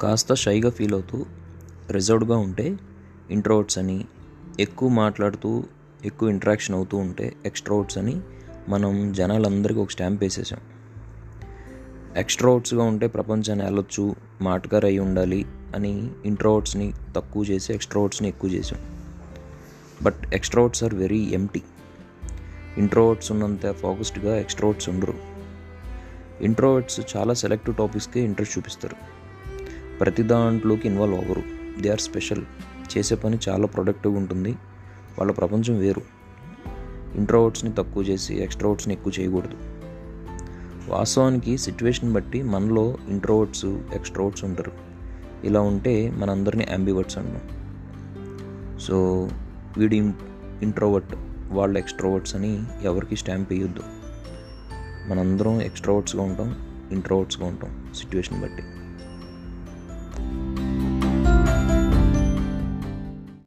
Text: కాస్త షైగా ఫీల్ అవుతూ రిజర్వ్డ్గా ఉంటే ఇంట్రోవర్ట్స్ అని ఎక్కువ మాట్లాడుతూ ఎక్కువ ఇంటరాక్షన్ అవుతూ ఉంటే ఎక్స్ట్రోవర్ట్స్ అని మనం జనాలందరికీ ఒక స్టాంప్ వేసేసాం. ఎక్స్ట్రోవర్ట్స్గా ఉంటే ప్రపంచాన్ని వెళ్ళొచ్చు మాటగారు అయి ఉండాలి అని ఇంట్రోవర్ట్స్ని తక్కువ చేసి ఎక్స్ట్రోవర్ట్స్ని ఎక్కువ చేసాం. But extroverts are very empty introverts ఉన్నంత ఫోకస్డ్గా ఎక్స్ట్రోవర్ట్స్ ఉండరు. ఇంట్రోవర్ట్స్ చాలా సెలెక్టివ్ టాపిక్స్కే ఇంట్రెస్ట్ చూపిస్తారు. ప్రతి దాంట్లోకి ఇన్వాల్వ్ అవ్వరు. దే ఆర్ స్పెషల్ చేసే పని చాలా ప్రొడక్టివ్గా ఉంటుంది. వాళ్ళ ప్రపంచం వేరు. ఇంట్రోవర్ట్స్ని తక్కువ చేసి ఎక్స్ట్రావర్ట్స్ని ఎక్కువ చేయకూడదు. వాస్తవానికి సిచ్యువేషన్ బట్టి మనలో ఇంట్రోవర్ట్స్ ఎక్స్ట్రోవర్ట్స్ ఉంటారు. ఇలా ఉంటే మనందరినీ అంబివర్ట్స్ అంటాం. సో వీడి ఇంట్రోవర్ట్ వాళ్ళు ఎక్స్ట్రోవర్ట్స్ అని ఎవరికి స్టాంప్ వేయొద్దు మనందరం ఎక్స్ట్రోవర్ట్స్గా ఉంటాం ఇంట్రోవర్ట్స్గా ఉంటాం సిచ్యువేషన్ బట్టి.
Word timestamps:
కాస్త 0.00 0.34
షైగా 0.34 0.70
ఫీల్ 0.70 0.94
అవుతూ 0.94 1.26
రిజర్వ్డ్గా 1.90 2.36
ఉంటే 2.36 2.78
ఇంట్రోవర్ట్స్ 3.30 3.78
అని 3.78 4.04
ఎక్కువ 4.60 4.88
మాట్లాడుతూ 4.88 5.64
ఎక్కువ 6.04 6.28
ఇంటరాక్షన్ 6.28 6.76
అవుతూ 6.76 6.96
ఉంటే 6.96 7.32
ఎక్స్ట్రోవర్ట్స్ 7.46 7.98
అని 7.98 8.20
మనం 8.68 9.12
జనాలందరికీ 9.12 9.80
ఒక 9.80 9.90
స్టాంప్ 9.90 10.22
వేసేసాం. 10.22 10.60
ఎక్స్ట్రోవర్ట్స్గా 12.16 12.82
ఉంటే 12.82 13.06
ప్రపంచాన్ని 13.06 13.64
వెళ్ళొచ్చు 13.64 14.14
మాటగారు 14.42 14.86
అయి 14.86 14.98
ఉండాలి 14.98 15.46
అని 15.76 16.10
ఇంట్రోవర్ట్స్ని 16.24 16.92
తక్కువ 17.16 17.44
చేసి 17.44 17.74
ఎక్స్ట్రోవర్ట్స్ని 17.74 18.28
ఎక్కువ 18.28 18.50
చేసాం. 18.50 18.78
But 20.02 20.34
extroverts 20.34 20.84
are 20.84 20.94
very 20.94 21.18
empty 21.18 21.62
introverts 22.78 23.32
ఉన్నంత 23.32 23.72
ఫోకస్డ్గా 23.72 24.36
ఎక్స్ట్రోవర్ట్స్ 24.36 24.88
ఉండరు. 24.88 25.14
ఇంట్రోవర్ట్స్ 26.40 27.16
చాలా 27.16 27.34
సెలెక్టివ్ 27.34 27.76
టాపిక్స్కే 27.76 28.20
ఇంట్రెస్ట్ 28.20 28.58
చూపిస్తారు. 28.58 29.16
ప్రతి 30.00 30.22
దాంట్లోకి 30.22 30.88
ఇన్వాల్వ్ 30.88 31.18
అవ్వరు. 31.18 31.42
దే 31.80 31.88
ఆర్ 31.88 32.00
స్పెషల్ 32.00 32.44
చేసే 32.98 33.14
పని 33.14 33.38
చాలా 33.48 33.66
ప్రొడక్టివ్గా 33.66 34.18
ఉంటుంది. 34.18 34.52
వాళ్ళ 35.18 35.32
ప్రపంచం 35.32 35.78
వేరు. 35.78 36.02
ఇంట్రోవర్ట్స్ని 37.14 37.72
తక్కువ 37.72 38.02
చేసి 38.02 38.42
ఎక్స్ట్రావర్ట్స్ని 38.42 38.94
ఎక్కువ 38.94 39.12
చేయకూడదు. 39.20 39.56
వాస్తవానికి 40.90 41.58
సిచ్యువేషన్ 41.58 42.12
బట్టి 42.12 42.42
మనలో 42.42 42.96
ఇంట్రోవర్ట్స్ 43.08 43.66
ఎక్స్ట్రోవర్ట్స్ 43.66 44.44
ఉంటారు. 44.44 44.72
ఇలా 45.44 45.60
ఉంటే 45.60 46.10
మనందరినీ 46.10 46.64
అంబివర్ట్స్ 46.64 47.18
అంటాం. 47.18 47.40
సో 48.78 49.28
వీడి 49.78 49.96
ఇంట్రోవర్ట్ 50.62 51.14
వాళ్ళు 51.48 51.78
ఎక్స్ట్రోవర్ట్స్ 51.78 52.36
అని 52.36 52.62
ఎవరికి 52.82 53.16
స్టాంప్ 53.16 53.52
వేయొద్దు 53.52 53.82
మనందరం 55.10 55.62
ఎక్స్ట్రోవర్ట్స్గా 55.62 56.22
ఉంటాం 56.22 56.56
ఇంట్రోవర్ట్స్గా 56.92 57.46
ఉంటాం 57.46 57.88
సిచ్యువేషన్ 57.94 58.40
బట్టి. 58.40 58.62